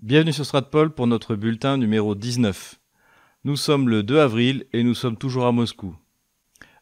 [0.00, 2.78] Bienvenue sur Stratpol pour notre bulletin numéro 19.
[3.42, 5.96] Nous sommes le 2 avril et nous sommes toujours à Moscou.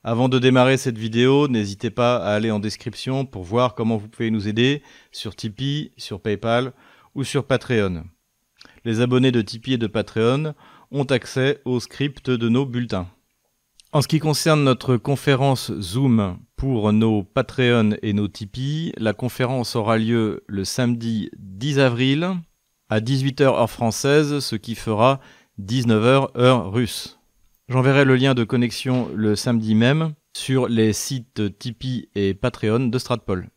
[0.05, 4.09] Avant de démarrer cette vidéo, n'hésitez pas à aller en description pour voir comment vous
[4.09, 4.83] pouvez nous aider
[5.13, 6.75] sur Tipeee, sur PayPal
[7.15, 8.05] ou sur Patreon.
[8.85, 10.55] Les abonnés de Tipeee et de Patreon
[10.91, 13.09] ont accès au script de nos bulletins.
[13.93, 19.75] En ce qui concerne notre conférence Zoom pour nos Patreon et nos Tipeee, la conférence
[19.75, 22.37] aura lieu le samedi 10 avril
[22.89, 25.21] à 18h heure française, ce qui fera
[25.61, 27.19] 19h heure russe.
[27.69, 32.99] J'enverrai le lien de connexion le samedi même sur les sites Tipeee et Patreon de
[32.99, 33.49] Stratpol.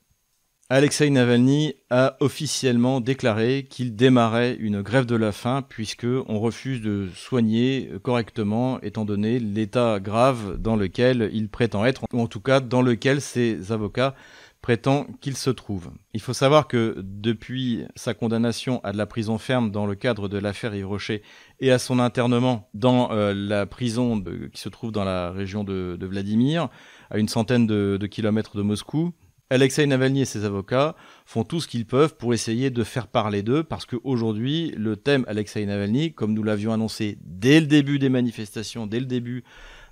[0.72, 6.82] Alexei Navalny a officiellement déclaré qu'il démarrait une grève de la faim puisque on refuse
[6.82, 12.40] de soigner correctement étant donné l'état grave dans lequel il prétend être ou en tout
[12.40, 14.14] cas dans lequel ses avocats
[14.62, 15.92] prétend qu'il se trouve.
[16.14, 20.28] Il faut savoir que depuis sa condamnation à de la prison ferme dans le cadre
[20.28, 21.22] de l'affaire Yves
[21.60, 24.22] et à son internement dans euh, la prison
[24.54, 26.70] qui se trouve dans la région de, Vladimir,
[27.10, 29.14] à une centaine de kilomètres de Moscou,
[29.52, 30.96] Alexei Navalny et ses avocats
[31.26, 35.26] font tout ce qu'ils peuvent pour essayer de faire parler d'eux, parce qu'aujourd'hui, le thème
[35.28, 39.44] Alexei Navalny, comme nous l'avions annoncé dès le début des manifestations, dès le début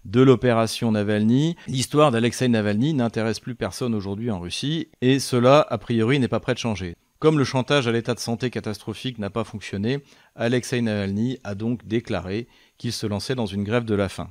[0.08, 1.56] de l'opération Navalny.
[1.68, 6.40] L'histoire d'Alexei Navalny n'intéresse plus personne aujourd'hui en Russie, et cela, a priori, n'est pas
[6.40, 6.96] prêt de changer.
[7.20, 10.00] Comme le chantage à l'état de santé catastrophique n'a pas fonctionné,
[10.36, 12.48] Alexei Navalny a donc déclaré
[12.78, 14.30] qu'il se lançait dans une grève de la faim.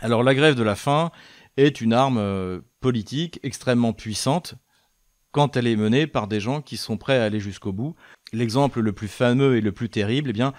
[0.00, 1.10] Alors la grève de la faim
[1.56, 4.54] est une arme euh, politique extrêmement puissante
[5.32, 7.94] quand elle est menée par des gens qui sont prêts à aller jusqu'au bout.
[8.32, 10.54] L'exemple le plus fameux et le plus terrible, eh bien,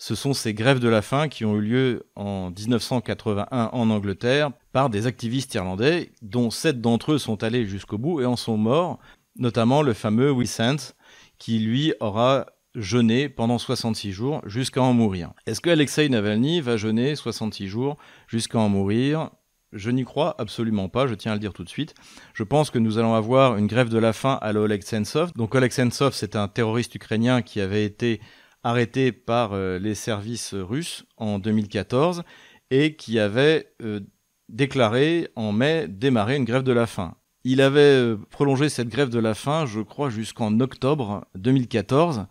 [0.00, 4.50] ce sont ces grèves de la faim qui ont eu lieu en 1981 en Angleterre
[4.72, 8.56] par des activistes irlandais, dont sept d'entre eux sont allés jusqu'au bout et en sont
[8.56, 8.98] morts,
[9.36, 10.94] notamment le fameux Will Sands,
[11.36, 15.34] qui lui aura jeûné pendant 66 jours jusqu'à en mourir.
[15.44, 19.28] Est-ce que Alexei Navalny va jeûner 66 jours jusqu'à en mourir?
[19.74, 21.94] Je n'y crois absolument pas, je tiens à le dire tout de suite.
[22.32, 25.30] Je pense que nous allons avoir une grève de la faim à l'Oleg Sentsov.
[25.36, 28.22] Donc Oleg Sentsov, c'est un terroriste ukrainien qui avait été
[28.62, 32.22] arrêté par euh, les services russes en 2014
[32.70, 34.00] et qui avait euh,
[34.48, 37.14] déclaré en mai démarrer une grève de la faim.
[37.44, 42.26] Il avait euh, prolongé cette grève de la faim, je crois, jusqu'en octobre 2014,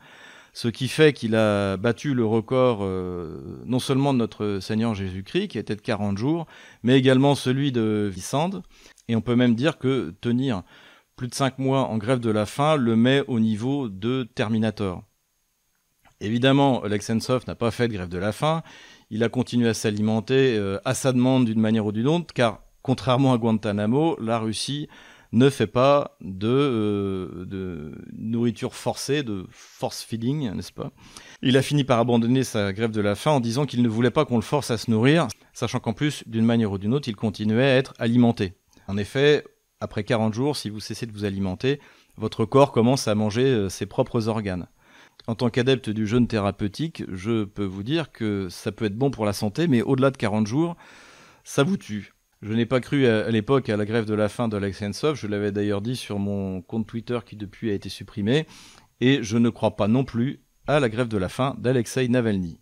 [0.53, 2.83] ce qui fait qu'il a battu le record
[3.65, 6.47] non seulement de notre Seigneur Jésus-Christ, qui était de 40 jours,
[6.81, 8.63] mais également celui de Vissande.
[9.07, 10.63] Et on peut même dire que tenir
[11.15, 15.03] plus de 5 mois en grève de la faim le met au niveau de Terminator.
[16.21, 17.01] Évidemment, Oleg
[17.47, 18.61] n'a pas fait de grève de la faim.
[19.09, 22.61] Il a continué à s'alimenter euh, à sa demande d'une manière ou d'une autre, car
[22.81, 24.89] contrairement à Guantanamo, la Russie
[25.31, 30.91] ne fait pas de, euh, de nourriture forcée, de force feeding, n'est-ce pas?
[31.41, 34.11] Il a fini par abandonner sa grève de la faim en disant qu'il ne voulait
[34.11, 37.07] pas qu'on le force à se nourrir, sachant qu'en plus, d'une manière ou d'une autre,
[37.07, 38.53] il continuait à être alimenté.
[38.87, 39.45] En effet,
[39.79, 41.79] après 40 jours, si vous cessez de vous alimenter,
[42.17, 44.67] votre corps commence à manger euh, ses propres organes
[45.27, 49.11] en tant qu'adepte du jeûne thérapeutique, je peux vous dire que ça peut être bon
[49.11, 50.75] pour la santé, mais au-delà de 40 jours,
[51.43, 52.13] ça vous tue.
[52.41, 54.81] Je n'ai pas cru à, l'époque à la grève de la faim d'Alex
[55.13, 58.47] je l'avais d'ailleurs dit sur mon compte Twitter qui depuis a été supprimé,
[59.01, 62.59] et je ne crois pas non plus à la grève de la faim d'Alexei Navalny.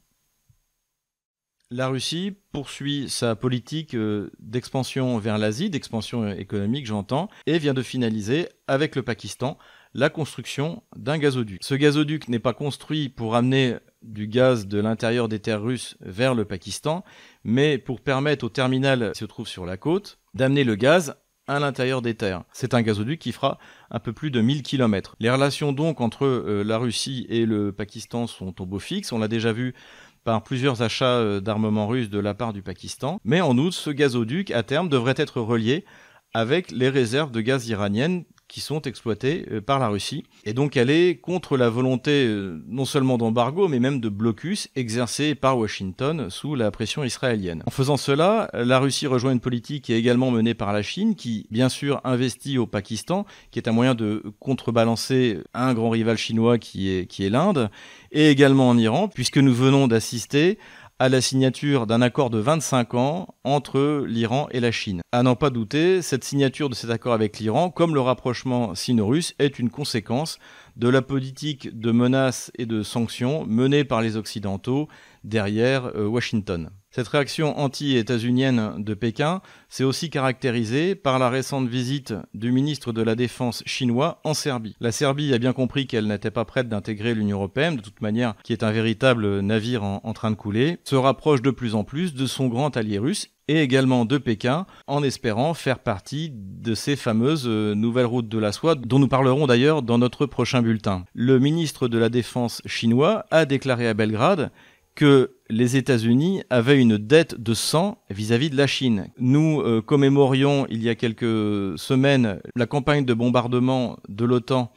[1.69, 7.81] La Russie poursuit sa politique euh, d'expansion vers l'Asie, d'expansion économique j'entends, et vient de
[7.81, 9.57] finaliser avec le Pakistan
[9.94, 11.64] la construction d'un gazoduc.
[11.64, 16.36] Ce gazoduc n'est pas construit pour amener du gaz de l'intérieur des terres russes vers
[16.36, 17.03] le Pakistan,
[17.44, 21.16] mais pour permettre au terminal qui se trouve sur la côte d'amener le gaz
[21.48, 22.44] à l'intérieur des terres.
[22.52, 23.58] C'est un gazoduc qui fera
[23.90, 25.16] un peu plus de 1000 km.
[25.20, 29.19] Les relations donc entre euh, la Russie et le Pakistan sont au beau fixe, on
[29.19, 29.74] l'a déjà vu
[30.25, 33.90] par plusieurs achats euh, d'armement russe de la part du Pakistan, mais en outre ce
[33.90, 35.86] gazoduc à terme devrait être relié
[36.34, 40.24] avec les réserves de gaz iraniennes qui sont exploitées euh, par la Russie.
[40.46, 44.69] Et donc elle est contre la volonté euh, non seulement d'embargo, mais même de blocus
[44.75, 47.63] exercé par Washington sous la pression israélienne.
[47.66, 51.16] En faisant cela, la Russie rejoint une politique qui est également menée par la Chine,
[51.16, 56.18] qui bien sûr investit au Pakistan, qui est un moyen de contrebalancer un grand rival
[56.18, 57.69] chinois qui est, qui est l'Inde,
[58.12, 60.57] et également en Iran, puisque nous venons d'assister
[61.00, 65.02] à la signature d'un accord de 25 ans entre l'Iran et la Chine.
[65.12, 69.36] À n'en pas douter, cette signature de cet accord avec l'Iran, comme le rapprochement sino-russe,
[69.38, 70.40] est une conséquence
[70.76, 74.88] de la politique de menaces et de sanctions menée par les Occidentaux
[75.24, 76.72] derrière euh, Washington.
[76.89, 83.01] Cette réaction anti-états-unienne de Pékin s'est aussi caractérisée par la récente visite du ministre de
[83.01, 84.75] la Défense chinois en Serbie.
[84.80, 88.36] La Serbie a bien compris qu'elle n'était pas prête d'intégrer l'Union européenne, de toute manière,
[88.44, 91.84] qui est un véritable navire en, en train de couler, se rapproche de plus en
[91.84, 96.74] plus de son grand allié russe et également de Pékin, en espérant faire partie de
[96.74, 100.62] ces fameuses euh, nouvelles routes de la soie, dont nous parlerons d'ailleurs dans notre prochain
[100.62, 101.06] bulletin.
[101.13, 104.51] Le ministre de la Défense chinois a déclaré à Belgrade
[104.95, 109.08] que les États-Unis avaient une dette de sang vis-à-vis de la Chine.
[109.18, 114.72] Nous euh, commémorions il y a quelques semaines la campagne de bombardement de l'OTAN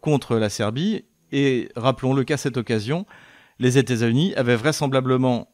[0.00, 3.06] contre la Serbie et rappelons-le qu'à cette occasion,
[3.58, 5.52] les États-Unis avaient vraisemblablement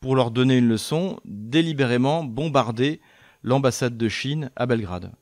[0.00, 3.00] pour leur donner une leçon, délibérément bombarder
[3.42, 5.12] l'ambassade de Chine à Belgrade.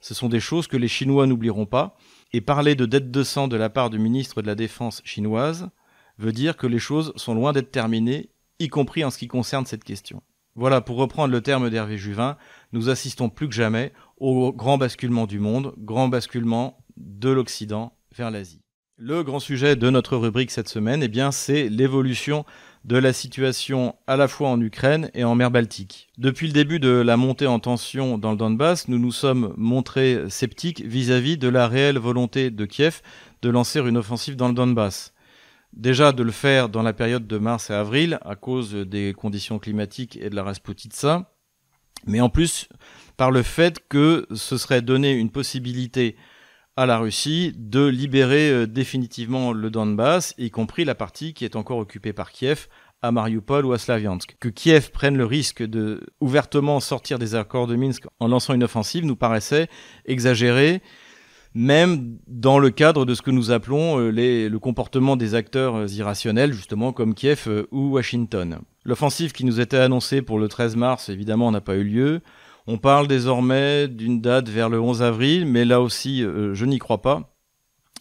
[0.00, 1.96] Ce sont des choses que les Chinois n'oublieront pas,
[2.32, 5.68] et parler de dette de sang de la part du ministre de la Défense chinoise
[6.20, 9.66] veut dire que les choses sont loin d'être terminées, y compris en ce qui concerne
[9.66, 10.22] cette question.
[10.54, 12.36] Voilà, pour reprendre le terme d'Hervé Juvin,
[12.72, 18.30] nous assistons plus que jamais au grand basculement du monde, grand basculement de l'Occident vers
[18.30, 18.60] l'Asie.
[18.98, 22.44] Le grand sujet de notre rubrique cette semaine, eh bien, c'est l'évolution
[22.84, 26.08] de la situation à la fois en Ukraine et en mer Baltique.
[26.18, 30.18] Depuis le début de la montée en tension dans le Donbass, nous nous sommes montrés
[30.28, 33.00] sceptiques vis-à-vis de la réelle volonté de Kiev
[33.40, 35.14] de lancer une offensive dans le Donbass.
[35.72, 39.58] Déjà de le faire dans la période de mars et avril à cause des conditions
[39.58, 41.32] climatiques et de la Rasputitsa,
[42.06, 42.68] mais en plus
[43.16, 46.16] par le fait que ce serait donné une possibilité
[46.76, 51.56] à la Russie de libérer euh, définitivement le Donbass, y compris la partie qui est
[51.56, 52.68] encore occupée par Kiev,
[53.02, 54.36] à Mariupol ou à Slaviansk.
[54.40, 58.64] Que Kiev prenne le risque de ouvertement sortir des accords de Minsk en lançant une
[58.64, 59.68] offensive nous paraissait
[60.06, 60.82] exagéré,
[61.54, 65.86] même dans le cadre de ce que nous appelons euh, le comportement des acteurs euh,
[65.88, 68.60] irrationnels, justement comme Kiev ou Washington.
[68.84, 72.22] L'offensive qui nous était annoncée pour le 13 mars, évidemment, n'a pas eu lieu.
[72.66, 76.78] On parle désormais d'une date vers le 11 avril, mais là aussi, euh, je n'y
[76.78, 77.34] crois pas.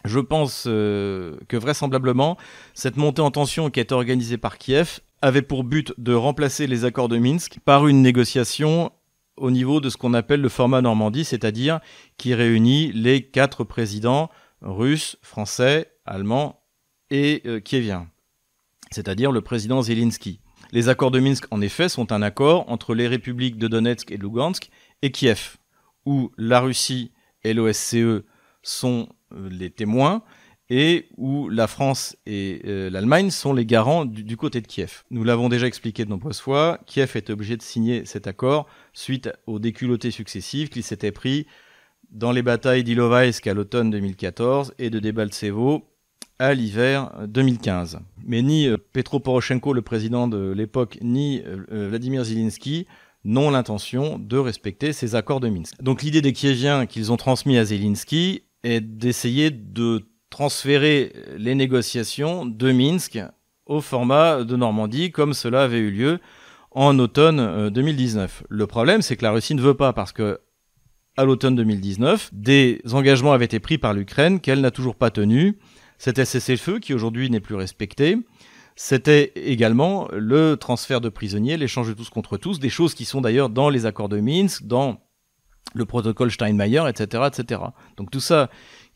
[0.06, 2.38] Je pense euh, que vraisemblablement,
[2.74, 6.86] cette montée en tension qui est organisée par Kiev avait pour but de remplacer les
[6.86, 8.92] accords de Minsk par une négociation
[9.40, 11.80] au niveau de ce qu'on appelle le format Normandie, c'est-à-dire
[12.18, 14.30] qui réunit les quatre présidents
[14.62, 16.62] russes, français, allemands
[17.10, 17.60] et euh,
[18.92, 20.42] c'est-à-dire le président Zelensky.
[20.72, 24.18] Les accords de Minsk, en effet, sont un accord entre les républiques de Donetsk et
[24.18, 24.70] de Lugansk
[25.02, 25.58] et Kiev,
[26.06, 27.12] où la Russie
[27.44, 28.24] et l'OSCE
[28.62, 30.22] sont euh, les témoins
[30.69, 35.04] et où la France et euh, l'Allemagne sont les garants du, côté de Kiev.
[35.10, 39.30] Nous l'avons déjà expliqué de nombreuses fois, Kiev est obligé de signer cet accord suite
[39.48, 41.48] aux déculottées successives qu'il s'était pris
[42.12, 45.86] dans les batailles d'Ilovaisk à l'automne 2014 et de Debaltsevo
[46.38, 48.00] à l'hiver 2015.
[48.25, 52.88] Mais ni euh, Petro Poroshenko, le président de l'époque, ni euh, Vladimir Zelensky
[53.25, 55.81] n'ont l'intention de respecter ces accords de Minsk.
[55.81, 62.46] Donc l'idée des Kieviens qu'ils ont transmis à Zelensky est d'essayer de transférer les négociations
[62.46, 63.20] de Minsk
[63.66, 66.20] au format de Normandie, comme cela avait eu lieu
[66.72, 68.44] en automne 2019.
[68.50, 70.40] Le problème, c'est que la Russie ne veut pas, parce que
[71.18, 75.56] à l'automne 2019, des engagements avaient été pris par l'Ukraine qu'elle n'a toujours pas tenus
[76.00, 78.18] c'était cessez-le-feu qui aujourd'hui n'est plus respecté.
[78.76, 83.20] C'était également le transfert de prisonniers, l'échange de tous contre tous, des choses qui sont
[83.20, 85.02] d'ailleurs dans les accords de Minsk, dans
[85.76, 87.62] le protocole Steinmeier, etc., etc.
[87.98, 88.50] Donc tout ça,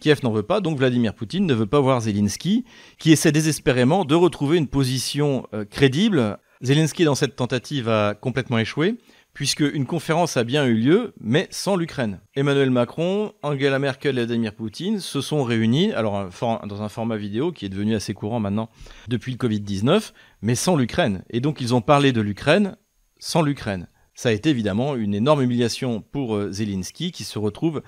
[0.03, 2.65] Kiev n'en veut pas, donc Vladimir Poutine ne veut pas voir Zelensky,
[2.99, 6.39] qui essaie désespérément de retrouver une position euh, crédible.
[6.61, 8.97] Zelensky, dans cette tentative, a complètement échoué
[9.33, 12.19] puisque une conférence a bien eu lieu, mais sans l'Ukraine.
[12.35, 16.29] Emmanuel Macron, Angela Merkel et Vladimir Poutine se sont réunis, alors
[16.67, 18.69] dans un format vidéo qui est devenu assez courant maintenant
[19.07, 20.11] depuis le Covid-19,
[20.41, 21.23] mais sans l'Ukraine.
[21.29, 22.75] Et donc ils ont parlé de l'Ukraine
[23.19, 23.87] sans l'Ukraine.
[24.13, 27.81] Ça a été évidemment une énorme humiliation pour euh, Zelensky qui se retrouve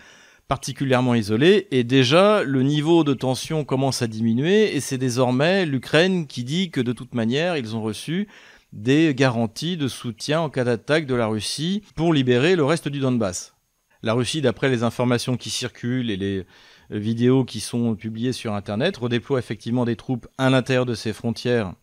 [0.48, 6.28] particulièrement isolé et déjà le niveau de tension commence à diminuer et c'est désormais l'Ukraine
[6.28, 8.28] qui dit que de toute manière ils ont reçu
[8.72, 13.00] des garanties de soutien en cas d'attaque de la Russie pour libérer le reste du
[13.00, 13.56] Donbass.
[14.04, 16.46] La Russie, d'après les informations qui circulent et les
[16.92, 21.74] vidéos qui sont publiées sur Internet, redéploie effectivement des troupes à l'intérieur de ses frontières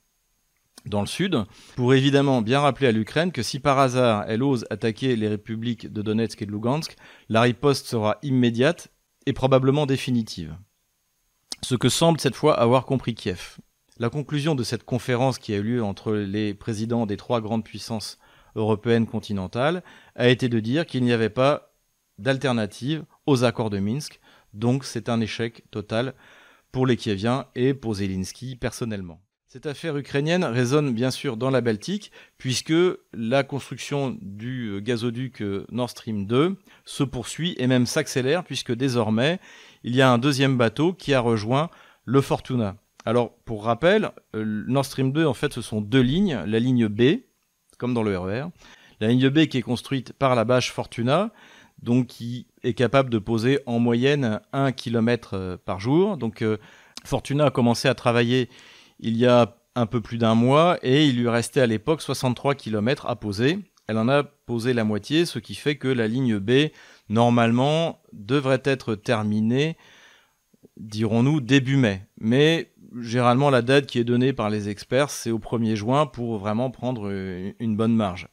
[0.86, 1.44] dans le sud,
[1.76, 5.92] pour évidemment bien rappeler à l'Ukraine que si par hasard elle ose attaquer les républiques
[5.92, 6.96] de Donetsk et de Lugansk,
[7.28, 8.88] la riposte sera immédiate
[9.26, 10.56] et probablement définitive.
[11.62, 13.58] Ce que semble cette fois avoir compris Kiev.
[13.98, 17.64] La conclusion de cette conférence qui a eu lieu entre les présidents des trois grandes
[17.64, 18.18] puissances
[18.56, 19.82] européennes continentales
[20.16, 21.74] a été de dire qu'il n'y avait pas
[22.18, 24.20] d'alternative aux accords de Minsk,
[24.54, 26.14] donc c'est un échec total
[26.72, 29.20] pour les Kieviens et pour Zelensky personnellement.
[29.52, 32.72] Cette affaire ukrainienne résonne bien sûr dans la Baltique, puisque
[33.12, 36.56] la construction du gazoduc Nord Stream 2
[36.86, 39.40] se poursuit et même s'accélère, puisque désormais,
[39.84, 41.68] il y a un deuxième bateau qui a rejoint
[42.06, 42.76] le Fortuna.
[43.04, 46.42] Alors, pour rappel, euh, Nord Stream 2, en fait, ce sont deux lignes.
[46.46, 47.20] La ligne B,
[47.76, 48.44] comme dans le RER.
[48.44, 48.50] E
[49.00, 51.30] la ligne B qui est construite par la bâche Fortuna,
[51.82, 56.16] donc qui est capable de poser en moyenne 1 km euh, par jour.
[56.16, 56.56] Donc, euh,
[57.04, 58.48] Fortuna a commencé à travailler
[59.02, 62.54] il y a un peu plus d'un mois et il lui restait à l'époque 63
[62.54, 63.58] km à poser.
[63.88, 66.70] Elle en a posé la moitié, ce qui fait que la ligne B,
[67.08, 69.76] normalement, devrait être terminée,
[70.76, 72.06] dirons-nous, début mai.
[72.18, 76.38] Mais généralement, la date qui est donnée par les experts, c'est au 1er juin pour
[76.38, 78.28] vraiment prendre une bonne marge.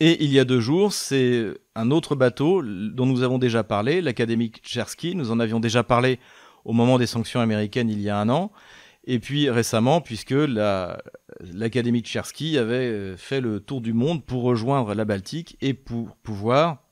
[0.00, 4.00] Et il y a deux jours, c'est un autre bateau dont nous avons déjà parlé,
[4.00, 5.14] l'Académie Chersky.
[5.14, 6.18] Nous en avions déjà parlé
[6.64, 8.52] au moment des sanctions américaines il y a un an.
[9.10, 14.42] Et puis récemment, puisque l'Académie de Tchersky avait euh, fait le tour du monde pour
[14.42, 16.84] rejoindre la Baltique et pour pouvoir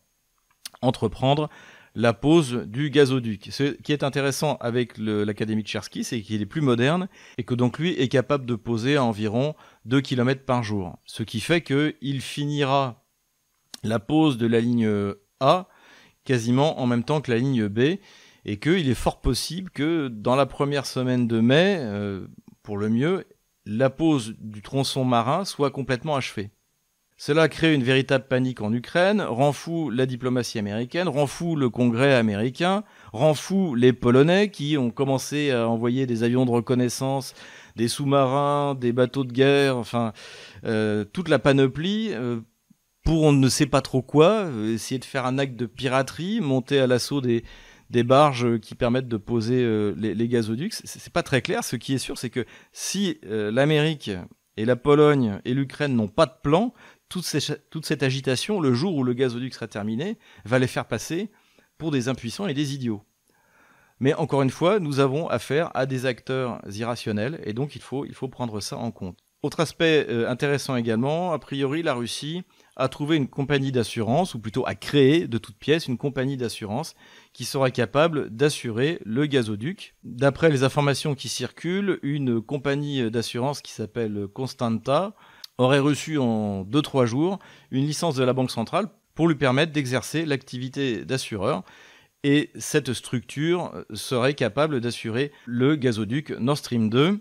[0.80, 1.50] entreprendre
[1.94, 3.48] la pose du gazoduc.
[3.50, 7.54] Ce qui est intéressant avec l'Académie de Tchersky, c'est qu'il est plus moderne et que
[7.54, 9.54] donc lui est capable de poser à environ
[9.84, 10.98] 2 km par jour.
[11.04, 13.04] Ce qui fait qu'il finira
[13.82, 14.90] la pose de la ligne
[15.40, 15.68] A
[16.24, 17.98] quasiment en même temps que la ligne B
[18.46, 22.26] et qu'il est fort possible que dans la première semaine de mai, euh,
[22.62, 23.24] pour le mieux,
[23.66, 26.50] la pose du tronçon marin soit complètement achevée.
[27.18, 31.70] Cela crée une véritable panique en Ukraine, rend fou la diplomatie américaine, rend fou le
[31.70, 37.34] Congrès américain, rend fou les Polonais qui ont commencé à envoyer des avions de reconnaissance,
[37.74, 40.12] des sous-marins, des bateaux de guerre, enfin
[40.64, 42.40] euh, toute la panoplie euh,
[43.02, 46.78] pour on ne sait pas trop quoi, essayer de faire un acte de piraterie, monter
[46.78, 47.44] à l'assaut des,
[47.90, 50.74] des barges qui permettent de poser euh, les, gazoducs.
[50.84, 51.64] C'est pas très clair.
[51.64, 54.10] Ce qui est sûr, c'est que si euh, l'Amérique
[54.56, 56.72] et la Pologne et l'Ukraine n'ont pas de plan,
[57.08, 61.30] toute, cette agitation, le jour où le gazoduc sera terminé, va les faire passer
[61.78, 63.02] pour des impuissants et des idiots.
[64.00, 68.04] Mais encore une fois, nous avons affaire à des acteurs irrationnels et donc il faut,
[68.04, 69.18] il faut prendre ça en compte.
[69.42, 72.42] Autre aspect euh, intéressant également, a priori la Russie
[72.76, 76.94] a trouvé une compagnie d'assurance, ou plutôt a créé de toutes pièces une compagnie d'assurance
[77.32, 79.94] qui sera capable d'assurer le gazoduc.
[80.04, 85.14] D'après les informations qui circulent, une compagnie d'assurance qui s'appelle Constanta
[85.58, 87.38] aurait reçu en 2-3 jours
[87.70, 91.64] une licence de la Banque centrale pour lui permettre d'exercer l'activité d'assureur.
[92.24, 97.20] Et cette structure serait capable d'assurer le gazoduc Nord Stream 2.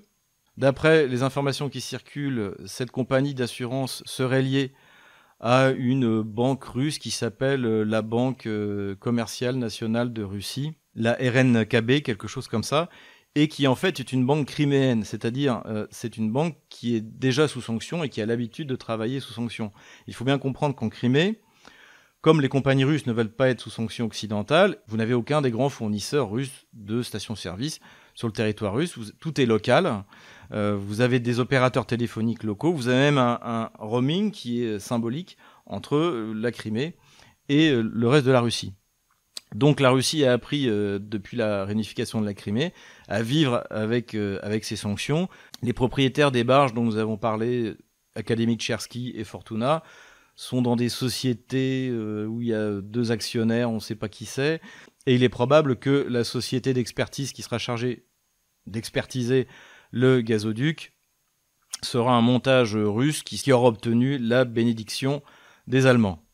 [0.57, 4.73] D'après les informations qui circulent, cette compagnie d'assurance serait liée
[5.39, 11.13] à une banque russe qui s'appelle euh, la Banque euh, commerciale nationale de Russie, la
[11.13, 12.89] RNKB, quelque chose comme ça,
[13.35, 17.01] et qui en fait est une banque criméenne, c'est-à-dire euh, c'est une banque qui est
[17.01, 19.73] déjà sous sanction et qui a l'habitude de travailler sous sanction.
[20.07, 21.41] Il faut bien comprendre qu'en Crimée,
[22.25, 25.51] comme les compagnies russes ne veulent pas être sous sanction occidentale, vous n'avez aucun des
[25.51, 27.79] grands fournisseurs russes de stations-service
[28.15, 28.97] sur le territoire russe.
[29.19, 30.03] tout est local.
[30.51, 32.73] Euh, vous avez des opérateurs téléphoniques locaux.
[32.73, 36.95] Vous avez même un, roaming qui est symbolique entre euh, la Crimée
[37.47, 38.73] et euh, le reste de la Russie.
[39.53, 42.73] Donc la Russie a appris depuis la réunification de la Crimée
[43.07, 45.29] à vivre avec avec ces sanctions.
[45.61, 47.75] Les propriétaires des barges dont nous avons parlé,
[48.15, 49.83] Académique Chersky et Fortuna,
[50.35, 54.25] sont dans des sociétés où il y a deux actionnaires, on ne sait pas qui
[54.25, 54.61] c'est,
[55.05, 58.05] et il est probable que la société d'expertise qui sera chargée
[58.67, 59.47] d'expertiser
[59.91, 60.93] le gazoduc
[61.81, 65.21] sera un montage russe qui aura obtenu la bénédiction
[65.67, 66.25] des Allemands.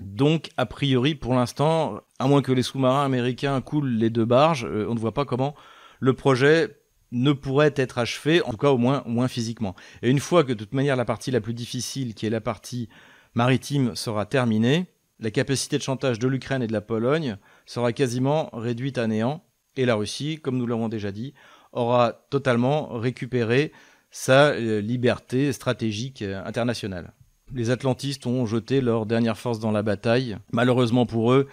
[0.00, 4.66] Donc, a priori, pour l'instant, à moins que les sous-marins américains coulent les deux barges,
[4.66, 5.54] euh, on ne voit pas comment
[6.00, 6.78] le projet
[7.12, 9.74] ne pourrait être achevé, en tout cas au moins, moins physiquement.
[10.02, 12.40] Et une fois que de toute manière la partie la plus difficile, qui est la
[12.40, 12.88] partie
[13.34, 14.86] maritime, sera terminée,
[15.20, 19.44] la capacité de chantage de l'Ukraine et de la Pologne sera quasiment réduite à néant,
[19.76, 21.34] et la Russie, comme nous l'avons déjà dit,
[21.72, 23.72] aura totalement récupéré
[24.10, 27.12] sa euh, liberté stratégique euh, internationale.
[27.54, 30.36] Les Atlantistes ont jeté leur dernière force dans la bataille.
[30.52, 31.48] Malheureusement pour eux,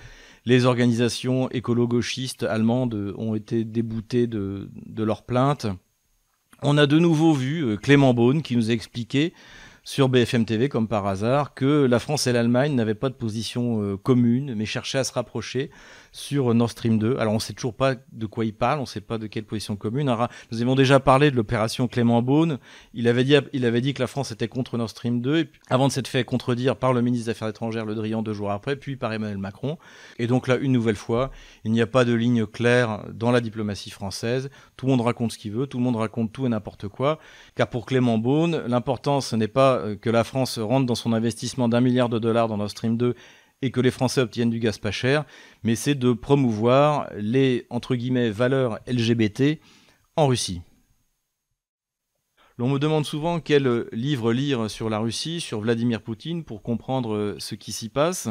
[0.45, 5.67] les organisations écolo-gauchistes allemandes ont été déboutées de, de leurs plaintes.
[6.61, 9.33] On a de nouveau vu euh, Clément Beaune qui nous a expliqué
[9.85, 13.97] sur BFM TV, comme par hasard, que la France et l'Allemagne n'avaient pas de position
[13.97, 15.71] commune, mais cherchaient à se rapprocher.
[16.13, 17.17] Sur Nord Stream 2.
[17.17, 19.27] Alors on ne sait toujours pas de quoi il parle, on ne sait pas de
[19.27, 20.15] quelle position commune.
[20.51, 22.59] nous avons déjà parlé de l'opération Clément Beaune.
[22.93, 25.49] Il avait dit, il avait dit que la France était contre Nord Stream 2, et
[25.69, 28.51] avant de s'être fait contredire par le ministre des Affaires étrangères Le Drian deux jours
[28.51, 29.77] après, puis par Emmanuel Macron.
[30.19, 31.31] Et donc là, une nouvelle fois,
[31.63, 34.51] il n'y a pas de ligne claire dans la diplomatie française.
[34.77, 37.17] Tout le monde raconte ce qu'il veut, tout le monde raconte tout et n'importe quoi.
[37.55, 41.11] Car pour Clément Beaune, l'important ce n'est pas euh, que la France rentre dans son
[41.11, 43.15] investissement d'un milliard de dollars dans Nord Stream 2
[43.63, 45.23] et que les Français obtiennent du gaz pas cher,
[45.63, 49.61] mais c'est de promouvoir les entre guillemets valeurs LGBT
[50.17, 50.61] en Russie.
[52.57, 57.37] L'on me demande souvent quel livre lire sur la Russie, sur Vladimir Poutine, pour comprendre
[57.39, 58.27] ce qui s'y passe.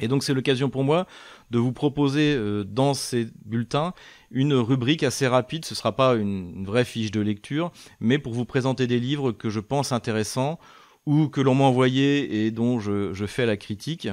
[0.00, 1.06] Et donc c'est l'occasion pour moi
[1.52, 3.94] de vous proposer euh, dans ces bulletins
[4.32, 8.32] une rubrique assez rapide, ce ne sera pas une vraie fiche de lecture, mais pour
[8.32, 10.58] vous présenter des livres que je pense intéressants
[11.06, 14.08] ou que l'on m'a envoyé et dont je fais la critique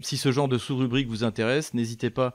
[0.00, 2.34] si ce genre de sous-rubrique vous intéresse, n'hésitez pas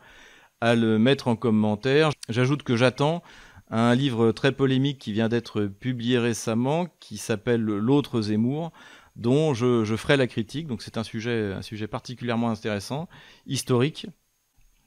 [0.61, 2.11] à le mettre en commentaire.
[2.29, 3.23] J'ajoute que j'attends
[3.69, 8.71] un livre très polémique qui vient d'être publié récemment, qui s'appelle L'autre Zemmour,
[9.15, 10.67] dont je, ferai la critique.
[10.67, 11.55] Donc c'est un sujet,
[11.89, 13.07] particulièrement intéressant,
[13.45, 14.07] historique.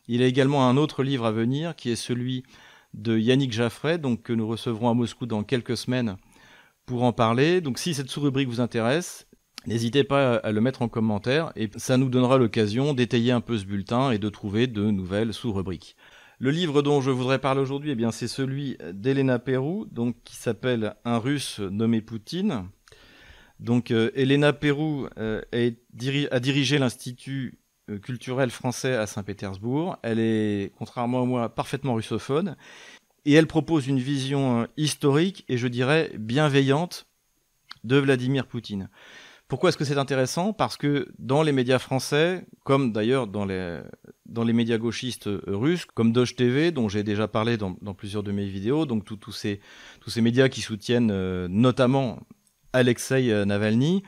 [0.06, 2.44] Il y a également un autre livre à venir, qui est celui
[2.92, 6.16] de Yannick Jaffray, donc que nous recevrons à Moscou dans quelques semaines
[6.84, 7.60] pour en parler.
[7.60, 9.26] Donc si cette sous-rubrique vous intéresse,
[9.66, 13.56] N'hésitez pas à le mettre en commentaire et ça nous donnera l'occasion d'étayer un peu
[13.56, 15.96] ce bulletin et de trouver de nouvelles sous-rubriques.
[16.38, 20.36] Le livre dont je voudrais parler aujourd'hui, eh bien, c'est celui d'Elena Perrou, donc, qui
[20.36, 22.68] s'appelle Un russe nommé Poutine.
[23.60, 29.96] Donc, euh, Elena Perrou euh, a dirigé l'Institut euh, culturel français à Saint-Pétersbourg.
[30.02, 32.56] Elle est, contrairement à moi, parfaitement russophone.
[33.24, 37.06] Et elle propose une vision historique et je dirais bienveillante
[37.84, 38.90] de Vladimir Poutine.
[39.48, 40.52] Pourquoi est-ce que c'est intéressant?
[40.52, 46.12] Parce que dans les médias français, comme d'ailleurs dans les, médias gauchistes euh, russes, comme
[46.12, 49.60] Doge TV, dont j'ai déjà parlé dans, plusieurs de mes vidéos, donc tous ces,
[50.00, 52.20] tous ces médias qui soutiennent euh, notamment
[52.72, 54.02] Alexei euh, Navalny,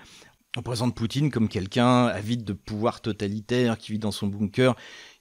[0.56, 4.74] on présente Poutine comme quelqu'un avide de pouvoir totalitaire, qui vit dans son bunker,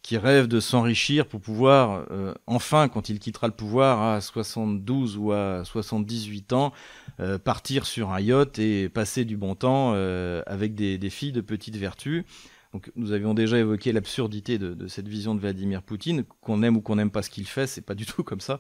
[0.05, 5.17] qui rêve de s'enrichir pour pouvoir, euh, enfin, quand il quittera le pouvoir à 72
[5.17, 6.74] ou à 78 ans,
[7.19, 11.41] euh, partir sur un yacht et passer du bon temps euh, avec des, filles de
[11.41, 12.24] petite vertu.
[12.71, 16.77] Donc, nous avions déjà évoqué l'absurdité de, de, cette vision de Vladimir Poutine, qu'on aime
[16.77, 18.59] ou qu'on n'aime pas ce qu'il fait, c'est pas du tout comme ça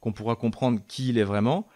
[0.00, 1.68] qu'on pourra comprendre qui il est vraiment.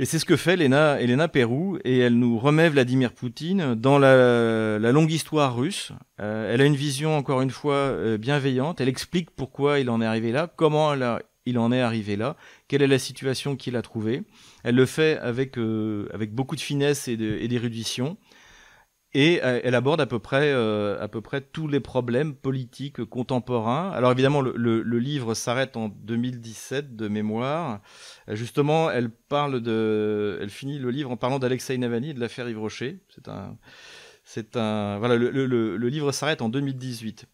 [0.00, 4.00] Et c'est ce que fait Elena, Elena Pérou, et elle nous remet Vladimir Poutine dans
[4.00, 5.92] la, longue histoire russe.
[6.20, 8.80] Euh, elle a une vision, encore une fois, euh, bienveillante.
[8.80, 10.94] Elle explique pourquoi il en est arrivé là, comment
[11.46, 12.34] il en est arrivé là,
[12.66, 14.22] quelle est la situation qu'il a trouvée.
[14.64, 18.16] Elle le fait avec, euh, avec beaucoup de finesse et d'érudition.
[19.16, 23.90] Euh, elle aborde à peu près, euh, à peu près tous les problèmes politiques contemporains.
[23.92, 27.80] Alors évidemment, le, livre s'arrête en 2017 de mémoire.
[28.28, 32.20] Euh, justement, elle parle de, elle finit le livre en parlant d'Alexei Navalny et de
[32.20, 33.00] l'affaire Yves Rocher.
[33.08, 33.56] C'est un,
[34.24, 37.26] c'est un, voilà, le, livre s'arrête en 2018.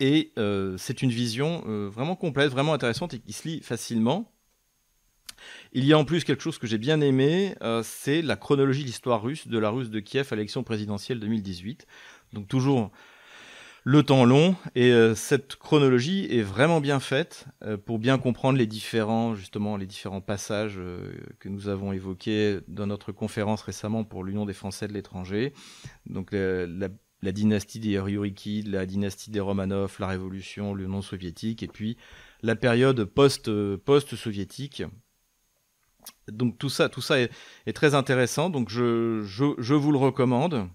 [0.00, 0.32] Et
[0.78, 4.32] c'est une vision vraiment complète, vraiment intéressante et qui se lit facilement.
[5.74, 8.82] Il y a en plus quelque chose que j'ai bien aimé, euh, c'est la chronologie
[8.82, 11.86] de l'histoire russe de la Russe de Kiev à l'élection présidentielle 2018.
[12.34, 12.90] Donc toujours
[13.84, 18.58] le temps long et euh, cette chronologie est vraiment bien faite euh, pour bien comprendre
[18.58, 20.78] les différents justement les différents passages
[21.38, 25.54] que nous avons évoqués dans notre conférence récemment pour l'Union des Français de l'étranger.
[26.04, 31.96] Donc la, dynastie des Ryuriki, la dynastie des Romanov, la révolution, l'Union soviétique et puis
[32.42, 34.82] la période post post-soviétique
[36.30, 37.30] donc tout ça, tout ça est,
[37.74, 38.50] très intéressant.
[38.50, 39.20] Donc je,
[39.74, 40.68] vous le recommande.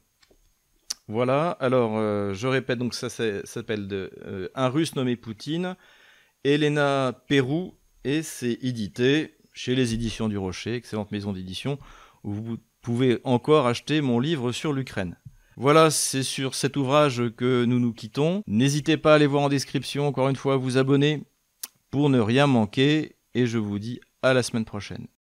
[1.07, 1.51] Voilà.
[1.59, 5.75] Alors euh, je répète donc ça, s'appelle euh, un Russe nommé Poutine,
[6.43, 11.79] Elena Pérou et c'est édité chez les éditions du Rocher, excellente maison d'édition
[12.23, 15.17] où vous pouvez encore acheter mon livre sur l'Ukraine.
[15.55, 18.43] Voilà, c'est sur cet ouvrage que nous nous quittons.
[18.45, 21.23] N'hésitez pas à aller voir en description, encore une fois, vous abonner
[21.89, 25.07] pour ne rien manquer et je vous dis à la semaine prochaine.